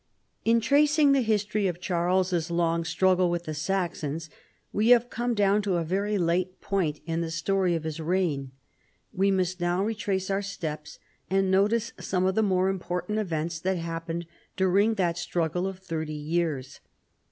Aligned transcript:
In 0.43 0.59
tracing 0.59 1.11
the 1.11 1.21
history 1.21 1.67
of 1.67 1.79
Charles's 1.79 2.49
long 2.49 2.83
struggle 2.83 3.29
with 3.29 3.43
the 3.43 3.53
Saxons 3.53 4.31
we 4.73 4.87
have 4.89 5.11
come 5.11 5.35
down 5.35 5.61
to 5.61 5.75
a 5.75 5.83
very 5.83 6.17
late 6.17 6.59
point 6.59 7.01
in 7.05 7.21
the 7.21 7.29
story 7.29 7.75
of 7.75 7.83
his 7.83 7.99
reign. 7.99 8.51
We 9.13 9.29
must 9.29 9.61
now 9.61 9.83
re 9.85 9.93
trace 9.93 10.31
our 10.31 10.41
steps 10.41 10.97
and 11.29 11.51
notice 11.51 11.93
some 11.99 12.25
of 12.25 12.33
the 12.33 12.41
more 12.41 12.67
im 12.67 12.79
portant 12.79 13.19
events 13.19 13.59
that 13.59 13.77
happened 13.77 14.25
during 14.57 14.95
that 14.95 15.19
struggle 15.19 15.67
of 15.67 15.77
thirty 15.77 16.13
years. 16.15 16.79